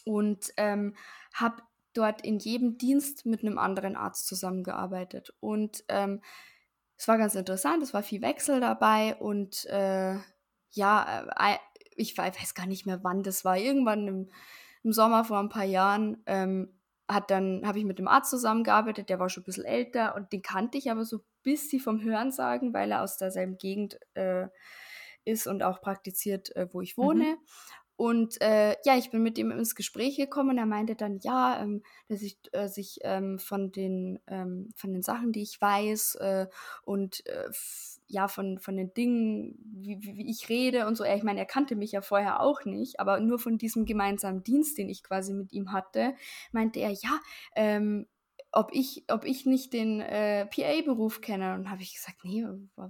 und 0.05 0.53
ähm, 0.57 0.95
habe 1.33 1.63
dort 1.93 2.21
in 2.21 2.39
jedem 2.39 2.77
Dienst 2.77 3.25
mit 3.25 3.41
einem 3.41 3.57
anderen 3.57 3.95
Arzt 3.95 4.27
zusammengearbeitet 4.27 5.33
und 5.39 5.83
es 6.97 7.07
war 7.07 7.17
ganz 7.17 7.35
interessant, 7.35 7.83
es 7.83 7.93
war 7.93 8.03
viel 8.03 8.21
Wechsel 8.21 8.59
dabei 8.59 9.15
und 9.15 9.65
äh, 9.65 10.15
ja, 10.71 11.27
äh, 11.37 11.57
ich 11.95 12.17
weiß 12.17 12.53
gar 12.53 12.65
nicht 12.65 12.85
mehr, 12.85 13.03
wann 13.03 13.23
das 13.23 13.45
war. 13.45 13.57
Irgendwann 13.57 14.07
im, 14.07 14.31
im 14.83 14.91
Sommer 14.91 15.23
vor 15.23 15.39
ein 15.39 15.49
paar 15.49 15.63
Jahren 15.63 16.21
ähm, 16.25 16.73
hat 17.07 17.31
dann 17.31 17.65
habe 17.65 17.79
ich 17.79 17.85
mit 17.85 17.99
dem 17.99 18.07
Arzt 18.07 18.29
zusammengearbeitet, 18.29 19.09
der 19.09 19.19
war 19.19 19.29
schon 19.29 19.43
ein 19.43 19.45
bisschen 19.45 19.65
älter 19.65 20.15
und 20.15 20.31
den 20.33 20.41
kannte 20.41 20.77
ich 20.77 20.91
aber 20.91 21.05
so 21.05 21.21
bis 21.43 21.69
sie 21.69 21.79
vom 21.79 22.03
Hören 22.03 22.31
sagen, 22.31 22.73
weil 22.73 22.91
er 22.91 23.01
aus 23.01 23.17
derselben 23.17 23.57
Gegend 23.57 23.97
äh, 24.15 24.47
ist 25.23 25.47
und 25.47 25.63
auch 25.63 25.79
praktiziert, 25.79 26.53
äh, 26.55 26.67
wo 26.73 26.81
ich 26.81 26.97
wohne. 26.97 27.23
Mhm. 27.23 27.37
Und 27.97 28.39
äh, 28.41 28.75
ja, 28.85 28.95
ich 28.95 29.09
bin 29.09 29.23
mit 29.23 29.39
ihm 29.39 29.49
ins 29.49 29.73
Gespräch 29.73 30.17
gekommen 30.17 30.51
und 30.51 30.57
er 30.59 30.67
meinte 30.67 30.95
dann, 30.95 31.17
ja, 31.23 31.59
ähm, 31.61 31.81
dass 32.07 32.21
ich 32.21 32.37
äh, 32.51 32.67
sich 32.67 32.99
ähm, 33.01 33.39
von, 33.39 33.71
den, 33.71 34.19
ähm, 34.27 34.69
von 34.75 34.93
den 34.93 35.01
Sachen, 35.01 35.31
die 35.31 35.41
ich 35.41 35.59
weiß 35.59 36.15
äh, 36.15 36.47
und 36.83 37.25
äh, 37.25 37.49
ja, 38.05 38.27
von, 38.27 38.59
von 38.59 38.77
den 38.77 38.93
Dingen, 38.93 39.55
wie, 39.65 39.99
wie, 40.01 40.29
ich 40.29 40.47
rede 40.47 40.85
und 40.85 40.95
so. 40.95 41.03
Ich 41.03 41.23
meine, 41.23 41.39
er 41.39 41.45
kannte 41.47 41.75
mich 41.75 41.91
ja 41.91 42.01
vorher 42.01 42.39
auch 42.39 42.65
nicht, 42.65 42.99
aber 42.99 43.19
nur 43.19 43.39
von 43.39 43.57
diesem 43.57 43.85
gemeinsamen 43.85 44.43
Dienst, 44.43 44.77
den 44.77 44.89
ich 44.89 45.03
quasi 45.03 45.33
mit 45.33 45.51
ihm 45.51 45.71
hatte, 45.73 46.13
meinte 46.51 46.79
er, 46.79 46.91
ja, 46.91 47.19
ähm, 47.55 48.05
ob 48.57 48.69
ich, 48.73 49.03
ob 49.07 49.23
ich 49.23 49.45
nicht 49.45 49.71
den 49.71 50.01
äh, 50.01 50.47
PA-Beruf 50.47 51.21
kenne. 51.21 51.53
Und 51.53 51.69
habe 51.69 51.83
ich 51.83 51.93
gesagt, 51.93 52.17
nee, 52.23 52.43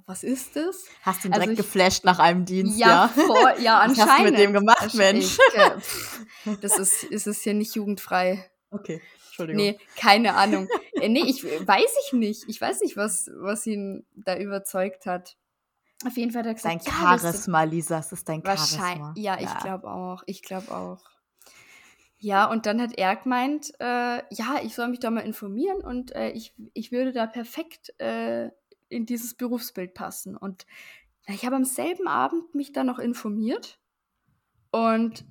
was 0.05 0.24
ist 0.24 0.55
das? 0.55 0.86
Hast 1.01 1.25
ihn 1.25 1.33
also 1.33 1.43
direkt 1.43 1.50
also 1.50 1.51
ich, 1.51 1.57
geflasht 1.57 2.05
nach 2.05 2.19
einem 2.19 2.45
Dienst, 2.45 2.79
ja? 2.79 2.88
Ja, 2.88 3.07
vor, 3.09 3.59
ja 3.59 3.79
anscheinend. 3.79 3.97
Was 3.97 4.09
hast 4.09 4.19
du 4.19 4.24
mit 4.31 4.39
dem 4.39 4.53
gemacht, 4.53 4.93
Mensch? 4.93 5.38
Ich, 5.38 5.59
äh, 5.59 5.77
pff, 5.77 6.25
das 6.62 6.79
ist, 6.79 7.03
ist 7.03 7.27
es 7.27 7.41
hier 7.41 7.53
nicht 7.53 7.75
jugendfrei. 7.75 8.50
Okay, 8.71 9.01
Entschuldigung. 9.25 9.62
Nee, 9.62 9.79
keine 9.97 10.36
Ahnung. 10.36 10.69
äh, 10.93 11.09
nee, 11.09 11.24
ich 11.25 11.43
weiß 11.43 11.91
ich 12.05 12.13
nicht. 12.13 12.45
Ich 12.47 12.62
weiß 12.62 12.79
nicht, 12.79 12.95
was, 12.95 13.29
was 13.36 13.67
ihn 13.67 14.05
da 14.15 14.38
überzeugt 14.38 15.05
hat. 15.05 15.36
Auf 16.05 16.15
jeden 16.15 16.31
Fall 16.31 16.41
hat 16.41 16.47
er 16.47 16.53
gesagt, 16.53 16.88
dein 16.88 16.93
Charisma, 16.93 17.63
ja, 17.63 17.69
Lisa, 17.69 18.00
es 18.00 18.12
ist 18.13 18.29
dein 18.29 18.41
Charisma. 18.45 19.13
Ja, 19.17 19.38
ich 19.39 19.53
glaube 19.57 19.89
auch. 19.89 20.24
Ich 20.27 20.43
glaube 20.43 20.71
auch. 20.71 21.16
Ja, 22.19 22.50
und 22.50 22.65
dann 22.65 22.81
hat 22.81 22.97
er 22.97 23.15
gemeint, 23.15 23.74
äh, 23.79 24.21
ja, 24.33 24.59
ich 24.63 24.74
soll 24.74 24.88
mich 24.88 25.00
da 25.00 25.12
mal 25.12 25.21
informieren 25.21 25.81
und 25.81 26.15
äh, 26.15 26.31
ich, 26.31 26.53
ich 26.74 26.91
würde 26.91 27.13
da 27.13 27.27
perfekt 27.27 27.93
äh, 28.00 28.50
in 28.89 29.05
dieses 29.05 29.36
Berufsbild 29.36 29.93
passen. 29.93 30.36
Und 30.36 30.65
ich 31.27 31.45
habe 31.45 31.55
am 31.55 31.65
selben 31.65 32.07
Abend 32.07 32.55
mich 32.55 32.71
dann 32.71 32.88
noch 32.88 33.00
informiert 33.00 33.79
und 34.71 35.25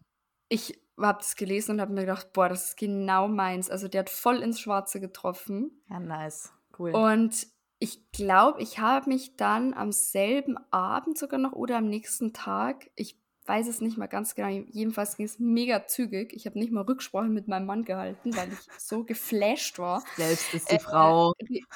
ich 0.48 0.80
habe 0.98 1.18
das 1.18 1.36
gelesen 1.36 1.72
und 1.72 1.80
habe 1.80 1.92
mir 1.92 2.02
gedacht, 2.02 2.32
boah, 2.32 2.48
das 2.48 2.68
ist 2.68 2.76
genau 2.76 3.28
meins. 3.28 3.68
Also 3.68 3.88
der 3.88 4.00
hat 4.00 4.10
voll 4.10 4.42
ins 4.42 4.60
Schwarze 4.60 5.00
getroffen. 5.00 5.82
Ja, 5.90 5.98
nice, 5.98 6.52
cool. 6.78 6.92
Und 6.92 7.46
ich 7.78 8.10
glaube, 8.12 8.62
ich 8.62 8.78
habe 8.78 9.10
mich 9.10 9.36
dann 9.36 9.74
am 9.74 9.92
selben 9.92 10.56
Abend 10.70 11.18
sogar 11.18 11.38
noch 11.38 11.52
oder 11.52 11.78
am 11.78 11.88
nächsten 11.88 12.32
Tag, 12.32 12.90
ich 12.94 13.18
weiß 13.46 13.68
es 13.68 13.80
nicht 13.80 13.96
mal 13.96 14.06
ganz 14.06 14.34
genau. 14.34 14.48
Jedenfalls 14.48 15.16
ging 15.16 15.26
es 15.26 15.38
mega 15.38 15.86
zügig. 15.86 16.32
Ich 16.34 16.46
habe 16.46 16.58
nicht 16.58 16.72
mal 16.72 16.82
Rücksprache 16.82 17.28
mit 17.28 17.48
meinem 17.48 17.66
Mann 17.66 17.84
gehalten, 17.84 18.36
weil 18.36 18.52
ich 18.52 18.58
so 18.78 19.04
geflasht 19.04 19.78
war. 19.78 20.02
Selbst 20.16 20.54
ist 20.54 20.70
die 20.70 20.76
äh, 20.76 20.80
Frau. 20.80 21.32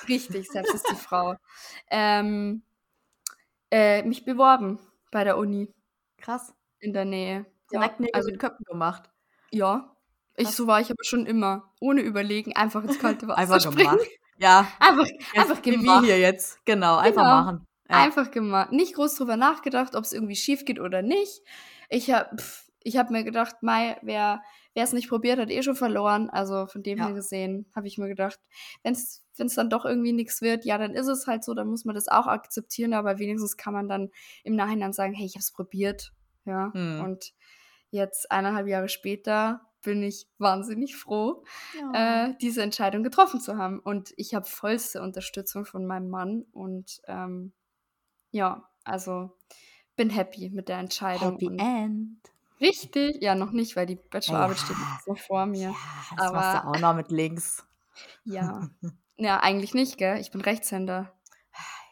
Richtig, 0.08 0.48
selbst 0.50 0.74
ist 0.74 0.90
die 0.90 0.96
Frau. 0.96 1.36
Ähm, 1.90 2.62
äh, 3.70 4.02
mich 4.02 4.24
beworben 4.24 4.78
bei 5.10 5.24
der 5.24 5.38
Uni. 5.38 5.72
Krass. 6.18 6.54
In 6.80 6.92
der 6.92 7.04
Nähe. 7.04 7.46
Direkt 7.72 8.00
ja, 8.00 8.08
also 8.12 8.30
mit 8.30 8.40
Köpfen 8.40 8.64
gemacht. 8.64 9.10
Ja. 9.50 9.94
Ich, 10.36 10.48
so 10.48 10.66
war 10.66 10.80
ich 10.80 10.90
aber 10.90 11.04
schon 11.04 11.26
immer. 11.26 11.70
Ohne 11.80 12.00
überlegen, 12.00 12.56
einfach 12.56 12.82
ins 12.84 12.98
kalte 12.98 13.28
Wasser 13.28 13.38
Einfach 13.38 13.60
springen. 13.60 13.90
gemacht. 13.90 14.08
Ja. 14.38 14.66
Einfach, 14.78 15.06
einfach 15.36 15.62
gemacht. 15.62 16.02
Wie 16.02 16.06
hier 16.06 16.18
jetzt. 16.18 16.64
Genau, 16.64 16.96
einfach 16.96 17.22
genau. 17.22 17.42
machen. 17.42 17.66
Ja. 17.90 17.96
Einfach 17.96 18.30
gemacht. 18.30 18.72
Nicht 18.72 18.94
groß 18.94 19.16
drüber 19.16 19.36
nachgedacht, 19.36 19.96
ob 19.96 20.04
es 20.04 20.12
irgendwie 20.12 20.36
schief 20.36 20.64
geht 20.64 20.78
oder 20.78 21.02
nicht. 21.02 21.42
Ich 21.88 22.10
habe 22.10 22.36
ich 22.82 22.96
hab 22.96 23.10
mir 23.10 23.24
gedacht, 23.24 23.56
Mai, 23.62 23.98
wer 24.02 24.42
es 24.74 24.92
nicht 24.92 25.08
probiert, 25.08 25.38
hat 25.38 25.50
eh 25.50 25.62
schon 25.62 25.74
verloren. 25.74 26.30
Also 26.30 26.66
von 26.66 26.82
dem 26.82 26.98
ja. 26.98 27.06
her 27.06 27.14
gesehen 27.14 27.66
habe 27.74 27.86
ich 27.86 27.98
mir 27.98 28.08
gedacht, 28.08 28.38
wenn 28.82 28.94
es 28.94 29.54
dann 29.54 29.70
doch 29.70 29.84
irgendwie 29.84 30.12
nichts 30.12 30.40
wird, 30.40 30.64
ja, 30.64 30.78
dann 30.78 30.94
ist 30.94 31.08
es 31.08 31.26
halt 31.26 31.44
so, 31.44 31.52
dann 31.54 31.68
muss 31.68 31.84
man 31.84 31.94
das 31.94 32.08
auch 32.08 32.26
akzeptieren, 32.26 32.94
aber 32.94 33.18
wenigstens 33.18 33.56
kann 33.56 33.74
man 33.74 33.88
dann 33.88 34.10
im 34.44 34.54
Nachhinein 34.54 34.92
sagen, 34.92 35.12
hey, 35.12 35.26
ich 35.26 35.34
habe 35.34 35.40
es 35.40 35.52
probiert. 35.52 36.12
Ja. 36.44 36.72
Hm. 36.72 37.02
Und 37.04 37.32
jetzt 37.90 38.30
eineinhalb 38.30 38.66
Jahre 38.66 38.88
später 38.88 39.60
bin 39.82 40.02
ich 40.02 40.28
wahnsinnig 40.38 40.96
froh, 40.96 41.42
ja. 41.78 42.26
äh, 42.26 42.34
diese 42.40 42.62
Entscheidung 42.62 43.02
getroffen 43.02 43.40
zu 43.40 43.56
haben. 43.56 43.78
Und 43.78 44.12
ich 44.16 44.34
habe 44.34 44.46
vollste 44.46 45.02
Unterstützung 45.02 45.64
von 45.64 45.86
meinem 45.86 46.08
Mann 46.08 46.44
und 46.52 47.00
ähm, 47.06 47.52
ja, 48.30 48.68
also 48.84 49.36
bin 49.96 50.10
happy 50.10 50.50
mit 50.50 50.68
der 50.68 50.78
Entscheidung. 50.78 51.32
Happy 51.32 51.46
End. 51.58 52.18
Richtig, 52.60 53.22
ja, 53.22 53.34
noch 53.34 53.52
nicht, 53.52 53.74
weil 53.76 53.86
die 53.86 53.96
Bachelorarbeit 53.96 54.58
ja. 54.58 54.64
steht 54.64 54.76
noch 55.06 55.18
vor 55.18 55.46
mir. 55.46 55.70
Ja, 55.70 55.76
das 56.16 56.26
Aber, 56.26 56.36
machst 56.36 56.64
du 56.64 56.68
auch 56.68 56.78
noch 56.80 56.94
mit 56.94 57.10
links. 57.10 57.66
Ja. 58.24 58.70
ja, 59.18 59.40
eigentlich 59.40 59.74
nicht, 59.74 59.98
gell? 59.98 60.18
Ich 60.20 60.30
bin 60.30 60.40
Rechtshänder. 60.40 61.12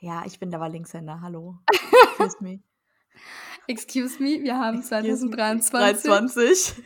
Ja, 0.00 0.24
ich 0.24 0.38
bin 0.38 0.54
aber 0.54 0.70
Linkshänder. 0.70 1.20
Hallo. 1.20 1.58
Excuse 2.18 2.36
me. 2.40 2.62
Excuse 3.66 4.22
me, 4.22 4.42
wir 4.42 4.58
haben 4.58 4.82
2023. 4.82 5.74
23. 5.74 6.84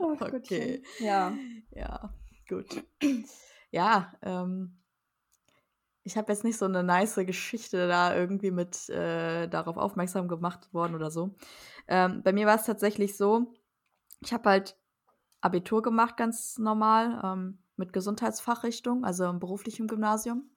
oh, 0.00 0.16
okay. 0.20 0.82
Ja. 1.00 1.34
Ja, 1.72 2.14
gut. 2.48 2.82
Ja, 3.72 4.12
ähm, 4.22 4.79
ich 6.02 6.16
habe 6.16 6.32
jetzt 6.32 6.44
nicht 6.44 6.58
so 6.58 6.64
eine 6.64 6.82
nice 6.82 7.16
Geschichte 7.16 7.86
da 7.88 8.14
irgendwie 8.14 8.50
mit 8.50 8.88
äh, 8.88 9.48
darauf 9.48 9.76
aufmerksam 9.76 10.28
gemacht 10.28 10.72
worden 10.72 10.94
oder 10.94 11.10
so. 11.10 11.34
Ähm, 11.88 12.22
bei 12.22 12.32
mir 12.32 12.46
war 12.46 12.56
es 12.56 12.64
tatsächlich 12.64 13.16
so, 13.16 13.52
ich 14.20 14.32
habe 14.32 14.48
halt 14.48 14.76
Abitur 15.40 15.82
gemacht, 15.82 16.16
ganz 16.16 16.58
normal, 16.58 17.20
ähm, 17.24 17.58
mit 17.76 17.92
Gesundheitsfachrichtung, 17.92 19.04
also 19.04 19.24
im 19.24 19.40
beruflichen 19.40 19.88
Gymnasium. 19.88 20.50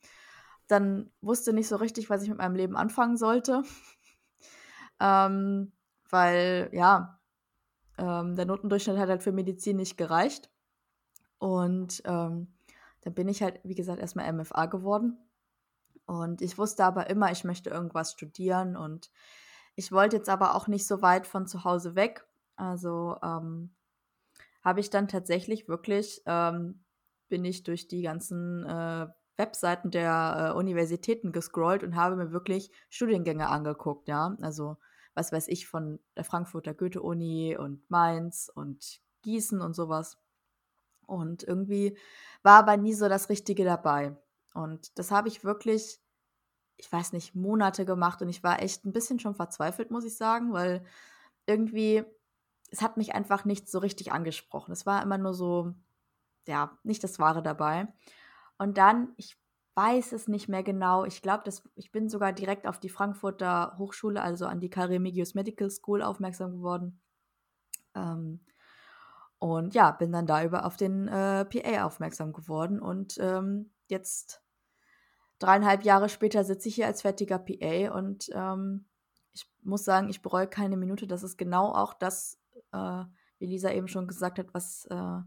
Dann 0.68 1.12
wusste 1.22 1.54
nicht 1.54 1.68
so 1.68 1.78
richtig, 1.78 2.10
was 2.10 2.24
ich 2.24 2.30
mit 2.30 2.38
meinem 2.38 2.56
Leben 2.56 2.76
anfangen 2.76 3.18
sollte. 3.18 3.64
ähm, 5.00 5.72
weil, 6.10 6.70
ja, 6.74 7.20
ähm, 7.98 8.36
der 8.36 8.46
Notendurchschnitt 8.46 8.98
hat 8.98 9.10
halt 9.10 9.24
für 9.24 9.32
Medizin 9.32 9.78
nicht 9.78 9.98
gereicht. 9.98 10.50
Und 11.38 12.02
ähm, 12.06 12.54
dann 13.02 13.14
bin 13.14 13.28
ich 13.28 13.42
halt, 13.42 13.60
wie 13.64 13.76
gesagt, 13.76 14.00
erstmal 14.00 14.32
MFA 14.32 14.68
geworden 14.68 15.18
und 16.06 16.42
ich 16.42 16.58
wusste 16.58 16.86
aber 16.86 17.10
immer, 17.10 17.32
ich 17.32 17.44
möchte 17.44 17.70
irgendwas 17.70 18.12
studieren 18.12 18.76
und 18.76 19.12
ich 19.76 19.92
wollte 19.92 20.18
jetzt 20.18 20.30
aber 20.30 20.56
auch 20.56 20.68
nicht 20.68 20.86
so 20.86 21.02
weit 21.02 21.28
von 21.28 21.48
zu 21.48 21.64
Hause 21.64 21.96
weg. 21.96 22.26
Also 22.56 23.18
ähm, 23.24 23.74
habe 24.64 24.80
ich 24.80 24.90
dann 24.90 25.08
tatsächlich 25.08 25.68
wirklich, 25.68 26.22
ähm, 26.26 26.84
bin 27.30 27.46
ich 27.46 27.64
durch 27.64 27.88
die 27.88 28.02
ganzen 28.02 28.66
äh, 28.66 29.08
Webseiten 29.38 29.90
der 29.90 30.52
äh, 30.54 30.58
Universitäten 30.58 31.32
gescrollt 31.32 31.84
und 31.84 31.96
habe 31.96 32.16
mir 32.16 32.32
wirklich 32.32 32.72
Studiengänge 32.90 33.50
angeguckt, 33.50 34.08
ja. 34.08 34.38
Also 34.42 34.78
was 35.16 35.32
weiß 35.32 35.48
ich 35.48 35.68
von 35.68 36.00
der 36.16 36.24
Frankfurter 36.24 36.74
Goethe-Uni 36.74 37.58
und 37.58 37.90
Mainz 37.90 38.52
und 38.54 39.02
Gießen 39.22 39.62
und 39.62 39.74
sowas. 39.74 40.18
Und 41.06 41.44
irgendwie 41.44 41.98
war 42.42 42.60
aber 42.60 42.78
nie 42.78 42.94
so 42.94 43.10
das 43.10 43.30
Richtige 43.30 43.64
dabei. 43.66 44.16
Und 44.54 44.98
das 44.98 45.12
habe 45.12 45.28
ich 45.28 45.44
wirklich, 45.44 46.00
ich 46.78 46.92
weiß 46.92 47.14
nicht, 47.14 47.36
Monate 47.36 47.86
gemacht 47.86 48.22
und 48.22 48.30
ich 48.30 48.44
war 48.44 48.62
echt 48.62 48.86
ein 48.86 48.94
bisschen 48.94 49.20
schon 49.20 49.36
verzweifelt, 49.36 49.92
muss 49.92 50.06
ich 50.06 50.16
sagen, 50.16 50.54
weil 50.54 50.86
irgendwie, 51.46 52.04
es 52.72 52.82
hat 52.82 52.98
mich 52.98 53.16
einfach 53.16 53.46
nicht 53.46 53.70
so 53.70 53.80
richtig 53.80 54.12
angesprochen. 54.12 54.72
Es 54.72 54.86
war 54.86 55.02
immer 55.02 55.18
nur 55.18 55.34
so, 55.34 55.74
ja, 56.48 56.78
nicht 56.84 57.04
das 57.04 57.20
Wahre 57.20 57.42
dabei. 57.44 57.88
Und 58.58 58.78
dann, 58.78 59.14
ich 59.18 59.38
weiß 59.76 60.12
es 60.12 60.28
nicht 60.28 60.48
mehr 60.50 60.64
genau, 60.64 61.04
ich 61.06 61.22
glaube, 61.22 61.50
ich 61.76 61.92
bin 61.92 62.10
sogar 62.10 62.32
direkt 62.34 62.68
auf 62.68 62.80
die 62.80 62.90
Frankfurter 62.90 63.76
Hochschule, 63.78 64.22
also 64.22 64.46
an 64.46 64.60
die 64.60 64.70
Caremigius 64.70 65.34
Medical 65.34 65.70
School 65.70 66.04
aufmerksam 66.04 66.52
geworden. 66.58 67.02
Ähm, 67.96 68.42
und 69.40 69.74
ja, 69.74 69.92
bin 69.92 70.12
dann 70.12 70.28
da 70.28 70.44
über 70.44 70.66
auf 70.66 70.78
den 70.78 71.08
äh, 71.08 71.46
PA 71.46 71.86
aufmerksam 71.86 72.34
geworden 72.34 72.80
und 72.80 73.18
ähm, 73.20 73.72
jetzt 73.90 74.43
dreieinhalb 75.44 75.84
Jahre 75.84 76.10
später 76.10 76.44
sitze 76.44 76.70
ich 76.70 76.76
hier 76.76 76.88
als 76.88 77.02
fertiger 77.02 77.38
PA 77.38 77.94
und 77.94 78.30
ähm, 78.34 78.86
ich 79.34 79.52
muss 79.62 79.84
sagen, 79.84 80.10
ich 80.10 80.22
bereue 80.22 80.48
keine 80.48 80.78
Minute. 80.78 81.08
Das 81.08 81.24
ist 81.24 81.38
genau 81.38 81.74
auch 81.74 81.94
das, 81.94 82.40
äh, 82.72 83.04
wie 83.40 83.48
Lisa 83.48 83.72
eben 83.72 83.88
schon 83.88 84.08
gesagt 84.08 84.40
hat, 84.40 84.54
was, 84.54 84.86
äh, 84.86 85.20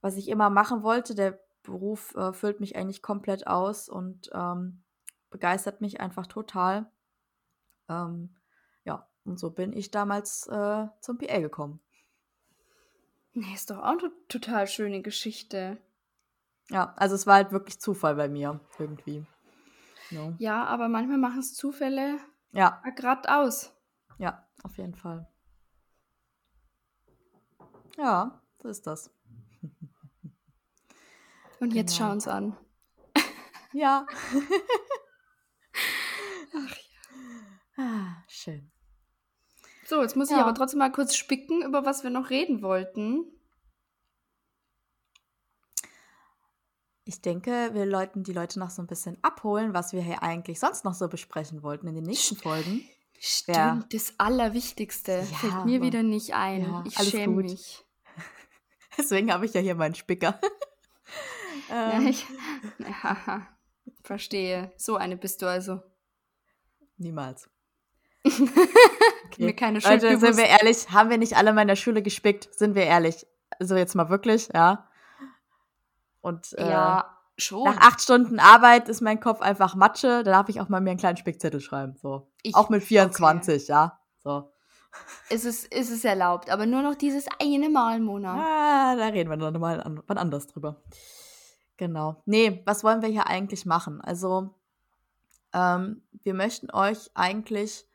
was 0.00 0.16
ich 0.16 0.28
immer 0.28 0.50
machen 0.50 0.82
wollte. 0.82 1.14
Der 1.14 1.38
Beruf 1.62 2.14
äh, 2.16 2.32
füllt 2.32 2.60
mich 2.60 2.76
eigentlich 2.76 3.02
komplett 3.02 3.46
aus 3.46 3.88
und 3.88 4.30
ähm, 4.32 4.82
begeistert 5.30 5.80
mich 5.80 6.00
einfach 6.00 6.26
total. 6.26 6.90
Ähm, 7.88 8.36
ja, 8.84 9.08
und 9.24 9.38
so 9.38 9.50
bin 9.50 9.72
ich 9.72 9.90
damals 9.90 10.46
äh, 10.48 10.86
zum 11.00 11.18
PA 11.18 11.38
gekommen. 11.40 11.80
Nee, 13.34 13.54
ist 13.54 13.70
doch 13.70 13.78
auch 13.78 13.98
eine 13.98 14.10
total 14.28 14.66
schöne 14.66 15.02
Geschichte. 15.02 15.78
Ja, 16.70 16.92
also 16.96 17.14
es 17.14 17.26
war 17.26 17.36
halt 17.36 17.52
wirklich 17.52 17.80
Zufall 17.80 18.14
bei 18.16 18.28
mir 18.28 18.60
irgendwie. 18.78 19.24
No. 20.10 20.34
Ja, 20.38 20.64
aber 20.64 20.88
manchmal 20.88 21.18
machen 21.18 21.40
es 21.40 21.54
Zufälle 21.54 22.18
ja. 22.52 22.82
gerade 22.96 23.34
aus. 23.34 23.74
Ja, 24.18 24.46
auf 24.62 24.76
jeden 24.78 24.94
Fall. 24.94 25.26
Ja, 27.96 28.42
so 28.62 28.68
ist 28.68 28.86
das. 28.86 29.10
Und 31.60 31.74
jetzt 31.74 31.96
genau. 31.96 32.08
schau 32.08 32.12
uns 32.12 32.28
an. 32.28 32.56
Ja. 33.72 34.06
Ach 36.54 36.76
ja. 36.76 37.84
Ah, 37.84 38.24
schön. 38.28 38.70
So, 39.84 40.02
jetzt 40.02 40.16
muss 40.16 40.30
ich 40.30 40.36
Ja. 40.36 40.42
aber 40.42 40.54
trotzdem 40.54 40.78
mal 40.78 40.92
kurz 40.92 41.16
spicken, 41.16 41.62
über 41.62 41.84
was 41.84 42.02
wir 42.02 42.10
noch 42.10 42.30
reden 42.30 42.62
wollten. 42.62 43.24
Ich 47.08 47.22
denke, 47.22 47.70
wir 47.72 47.86
läuten 47.86 48.22
die 48.22 48.34
Leute 48.34 48.58
noch 48.58 48.68
so 48.68 48.82
ein 48.82 48.86
bisschen 48.86 49.16
abholen, 49.22 49.72
was 49.72 49.94
wir 49.94 50.02
hier 50.02 50.22
eigentlich 50.22 50.60
sonst 50.60 50.84
noch 50.84 50.92
so 50.92 51.08
besprechen 51.08 51.62
wollten 51.62 51.86
in 51.88 51.94
den 51.94 52.04
nächsten 52.04 52.36
Folgen. 52.36 52.86
Stimmt, 53.18 53.56
Ja. 53.56 53.82
das 53.90 54.12
Allerwichtigste. 54.18 55.12
Ja, 55.12 55.36
Fällt 55.38 55.64
mir 55.64 55.80
wieder 55.80 56.02
nicht 56.02 56.34
ein. 56.34 56.64
Ja, 56.64 56.84
ich 56.86 56.94
schäme 57.08 57.36
gut. 57.36 57.44
mich. 57.44 57.82
Deswegen 58.98 59.32
habe 59.32 59.46
ich 59.46 59.54
ja 59.54 59.62
hier 59.62 59.74
meinen 59.74 59.94
Spicker. 59.94 60.38
Ja, 61.70 61.92
ähm, 61.92 62.06
ich, 62.06 62.24
Haha, 63.02 63.46
verstehe. 64.02 64.72
So 64.78 64.96
eine 64.96 65.16
bist 65.18 65.42
du 65.42 65.46
also. 65.46 65.82
niemals. 66.96 67.48
Mir 69.38 69.54
keine 69.54 69.80
Schuld 69.82 70.02
Leute, 70.02 70.18
sind 70.18 70.36
wir 70.38 70.46
ehrlich, 70.46 70.90
haben 70.90 71.10
wir 71.10 71.18
nicht 71.18 71.36
alle 71.36 71.52
mal 71.52 71.62
in 71.62 71.68
der 71.68 71.76
Schule 71.76 72.02
gespickt? 72.02 72.48
Sind 72.54 72.74
wir 72.74 72.84
ehrlich? 72.84 73.26
Also 73.58 73.76
jetzt 73.76 73.94
mal 73.94 74.08
wirklich, 74.08 74.48
ja. 74.54 74.87
Und 76.20 76.52
äh, 76.58 76.70
Ja, 76.70 77.16
schon. 77.36 77.64
nach 77.64 77.78
acht 77.78 78.00
Stunden 78.00 78.38
Arbeit 78.40 78.88
ist 78.88 79.00
mein 79.00 79.20
Kopf 79.20 79.40
einfach 79.40 79.74
Matsche. 79.74 80.22
Da 80.24 80.32
darf 80.32 80.48
ich 80.48 80.60
auch 80.60 80.68
mal 80.68 80.80
mir 80.80 80.90
einen 80.90 80.98
kleinen 80.98 81.16
Spickzettel 81.16 81.60
schreiben. 81.60 81.96
So. 81.96 82.30
Ich- 82.42 82.54
auch 82.54 82.68
mit 82.70 82.82
24, 82.82 83.68
ja. 83.68 83.98
So. 84.18 84.50
Es 85.30 85.44
ist, 85.44 85.72
es 85.72 85.90
ist 85.90 86.04
erlaubt, 86.04 86.50
aber 86.50 86.66
nur 86.66 86.82
noch 86.82 86.94
dieses 86.94 87.26
eine 87.40 87.68
Mal, 87.68 88.00
Mona. 88.00 88.34
Ah, 88.34 88.96
da 88.96 89.06
reden 89.08 89.30
wir 89.30 89.36
dann 89.36 89.60
mal 89.60 89.80
an, 89.80 90.02
wann 90.06 90.18
anders 90.18 90.46
drüber. 90.46 90.82
Genau. 91.76 92.22
Nee, 92.26 92.62
was 92.66 92.82
wollen 92.82 93.02
wir 93.02 93.08
hier 93.08 93.28
eigentlich 93.28 93.64
machen? 93.66 94.00
Also, 94.00 94.54
ähm, 95.52 96.02
wir 96.22 96.34
möchten 96.34 96.70
euch 96.72 97.10
eigentlich 97.14 97.86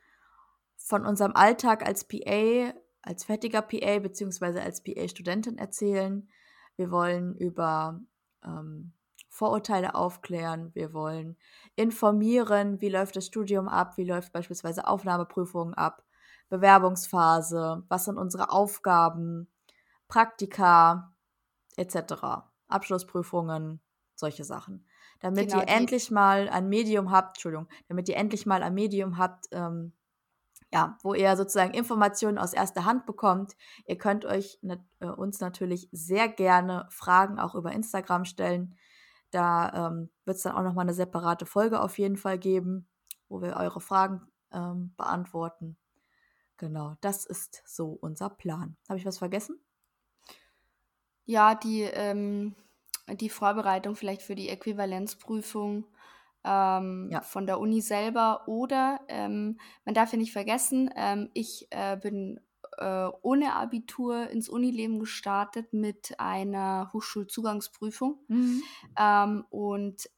von 0.77 1.05
unserem 1.05 1.35
Alltag 1.35 1.85
als 1.85 2.05
PA, 2.07 2.73
als 3.01 3.25
fertiger 3.25 3.61
PA 3.61 3.99
beziehungsweise 3.99 4.61
als 4.61 4.81
PA-Studentin 4.83 5.57
erzählen. 5.57 6.29
Wir 6.77 6.91
wollen 6.91 7.35
über 7.35 7.99
ähm, 8.45 8.93
Vorurteile 9.29 9.95
aufklären. 9.95 10.69
Wir 10.75 10.93
wollen 10.93 11.37
informieren, 11.75 12.81
wie 12.81 12.89
läuft 12.89 13.15
das 13.15 13.25
Studium 13.25 13.67
ab, 13.67 13.97
wie 13.97 14.03
läuft 14.03 14.31
beispielsweise 14.31 14.87
Aufnahmeprüfungen 14.87 15.73
ab, 15.73 16.03
Bewerbungsphase, 16.49 17.83
was 17.89 18.05
sind 18.05 18.17
unsere 18.17 18.51
Aufgaben, 18.51 19.51
Praktika 20.07 21.13
etc. 21.77 22.45
Abschlussprüfungen, 22.67 23.81
solche 24.15 24.43
Sachen. 24.43 24.85
Damit 25.19 25.49
Genau, 25.49 25.61
ihr 25.61 25.67
endlich 25.67 26.11
mal 26.11 26.49
ein 26.49 26.69
Medium 26.69 27.09
habt, 27.09 27.37
Entschuldigung, 27.37 27.67
damit 27.87 28.09
ihr 28.09 28.17
endlich 28.17 28.45
mal 28.45 28.61
ein 28.61 28.73
Medium 28.73 29.17
habt, 29.17 29.45
ähm, 29.51 29.93
ja, 30.73 30.97
wo 31.03 31.13
ihr 31.13 31.37
sozusagen 31.37 31.75
Informationen 31.75 32.39
aus 32.39 32.51
erster 32.51 32.83
Hand 32.83 33.05
bekommt. 33.05 33.55
Ihr 33.85 33.99
könnt 33.99 34.25
euch 34.25 34.59
äh, 34.63 35.05
uns 35.05 35.39
natürlich 35.39 35.87
sehr 35.91 36.27
gerne 36.27 36.87
Fragen 36.89 37.37
auch 37.37 37.53
über 37.53 37.71
Instagram 37.71 38.25
stellen. 38.25 38.75
Da 39.29 39.89
ähm, 39.91 40.09
wird 40.25 40.37
es 40.37 40.43
dann 40.43 40.55
auch 40.55 40.63
nochmal 40.63 40.85
eine 40.85 40.95
separate 40.95 41.45
Folge 41.45 41.79
auf 41.79 41.99
jeden 41.99 42.17
Fall 42.17 42.39
geben, 42.39 42.87
wo 43.29 43.39
wir 43.39 43.55
eure 43.55 43.81
Fragen 43.81 44.23
ähm, 44.51 44.95
beantworten. 44.97 45.77
Genau, 46.57 46.95
das 47.01 47.27
ist 47.27 47.61
so 47.67 47.91
unser 48.01 48.31
Plan. 48.31 48.75
Habe 48.89 48.97
ich 48.97 49.05
was 49.05 49.19
vergessen? 49.19 49.59
Ja, 51.25 51.53
die, 51.53 51.81
ähm, 51.83 52.55
die 53.07 53.29
Vorbereitung 53.29 53.95
vielleicht 53.95 54.23
für 54.23 54.35
die 54.35 54.49
Äquivalenzprüfung 54.49 55.85
ähm, 56.43 57.15
Ja. 57.15 57.23
von 57.23 57.45
der 57.45 57.59
Uni 57.59 57.81
selber. 57.81 58.47
Oder 58.47 59.01
ähm, 59.07 59.59
man 59.85 59.95
darf 59.95 60.11
ja 60.11 60.17
nicht 60.17 60.33
vergessen, 60.33 60.89
ähm, 60.95 61.29
ich 61.33 61.67
äh, 61.71 61.97
bin 61.97 62.39
äh, 62.77 63.07
ohne 63.21 63.55
Abitur 63.55 64.29
ins 64.29 64.49
Unileben 64.49 64.99
gestartet 64.99 65.73
mit 65.73 66.19
einer 66.19 66.89
Hochschulzugangsprüfung. 66.93 68.19
Ähm, 68.97 69.45
und 69.49 70.09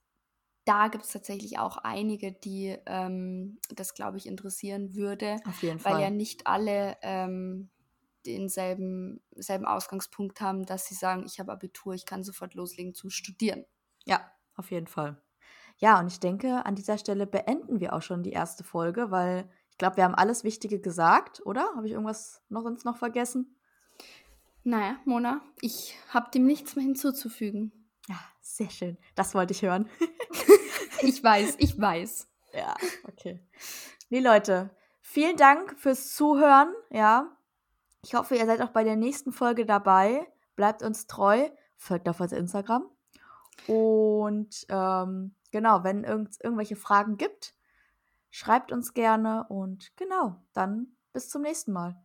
da 0.65 0.87
gibt 0.87 1.05
es 1.05 1.11
tatsächlich 1.11 1.59
auch 1.59 1.77
einige, 1.77 2.31
die 2.33 2.75
ähm, 2.87 3.59
das, 3.69 3.93
glaube 3.93 4.17
ich, 4.17 4.25
interessieren 4.25 4.95
würde, 4.95 5.41
Auf 5.43 5.61
jeden 5.63 5.79
weil 5.83 5.97
Fall. 5.97 5.99
ja 5.99 6.09
nicht 6.09 6.47
alle 6.47 6.97
ähm, 7.01 7.69
denselben 8.25 9.21
selben 9.35 9.65
Ausgangspunkt 9.65 10.41
haben, 10.41 10.65
dass 10.65 10.87
sie 10.87 10.95
sagen, 10.95 11.23
ich 11.27 11.39
habe 11.39 11.51
Abitur, 11.51 11.93
ich 11.93 12.05
kann 12.07 12.23
sofort 12.23 12.55
loslegen 12.55 12.95
zu 12.95 13.09
studieren. 13.11 13.65
Ja, 14.05 14.31
auf 14.55 14.71
jeden 14.71 14.87
Fall. 14.87 15.21
Ja, 15.77 15.99
und 15.99 16.07
ich 16.07 16.19
denke, 16.19 16.65
an 16.65 16.75
dieser 16.75 16.97
Stelle 16.97 17.27
beenden 17.27 17.79
wir 17.79 17.93
auch 17.93 18.01
schon 18.01 18.23
die 18.23 18.31
erste 18.31 18.63
Folge, 18.63 19.11
weil 19.11 19.49
ich 19.71 19.77
glaube, 19.77 19.97
wir 19.97 20.05
haben 20.05 20.15
alles 20.15 20.43
Wichtige 20.43 20.79
gesagt, 20.79 21.41
oder? 21.45 21.69
Habe 21.75 21.85
ich 21.87 21.93
irgendwas 21.93 22.41
noch 22.49 22.63
sonst 22.63 22.85
noch 22.85 22.97
vergessen? 22.97 23.57
Naja, 24.63 24.95
Mona, 25.05 25.41
ich 25.61 25.95
habe 26.09 26.31
dem 26.31 26.45
nichts 26.45 26.75
mehr 26.75 26.85
hinzuzufügen. 26.85 27.71
Ja, 28.07 28.19
sehr 28.41 28.69
schön. 28.69 28.97
Das 29.15 29.35
wollte 29.35 29.53
ich 29.53 29.61
hören. 29.61 29.89
Ich 31.01 31.23
weiß, 31.23 31.55
ich 31.59 31.79
weiß. 31.79 32.27
Ja, 32.53 32.73
okay. 33.03 33.39
Nee, 34.09 34.21
Leute, 34.21 34.69
vielen 35.01 35.35
Dank 35.35 35.77
fürs 35.77 36.15
Zuhören. 36.15 36.73
Ja, 36.89 37.35
ich 38.01 38.15
hoffe, 38.15 38.35
ihr 38.35 38.45
seid 38.45 38.61
auch 38.61 38.69
bei 38.69 38.83
der 38.83 38.95
nächsten 38.95 39.31
Folge 39.31 39.65
dabei. 39.65 40.25
Bleibt 40.55 40.83
uns 40.83 41.05
treu. 41.05 41.49
Folgt 41.75 42.07
auf 42.07 42.19
unser 42.21 42.37
Instagram. 42.37 42.89
Und 43.67 44.65
ähm, 44.69 45.35
genau, 45.51 45.83
wenn 45.83 46.03
irgend, 46.03 46.37
irgendwelche 46.43 46.75
Fragen 46.75 47.17
gibt, 47.17 47.53
schreibt 48.29 48.71
uns 48.71 48.93
gerne. 48.93 49.45
Und 49.49 49.95
genau, 49.97 50.35
dann 50.53 50.87
bis 51.13 51.29
zum 51.29 51.41
nächsten 51.41 51.71
Mal. 51.71 51.95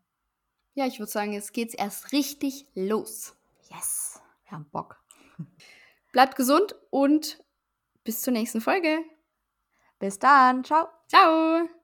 Ja, 0.75 0.87
ich 0.87 0.99
würde 0.99 1.11
sagen, 1.11 1.33
jetzt 1.33 1.53
geht's 1.53 1.75
erst 1.75 2.13
richtig 2.13 2.67
los. 2.75 3.35
Yes, 3.71 4.21
wir 4.45 4.53
haben 4.53 4.69
Bock. 4.71 5.03
Bleibt 6.13 6.37
gesund 6.37 6.75
und 6.91 7.43
bis 8.05 8.23
zur 8.23 8.33
nächsten 8.33 8.61
Folge. 8.61 9.05
Bis 9.99 10.19
dann. 10.19 10.65
Ciao. 10.65 10.89
Ciao! 11.09 11.80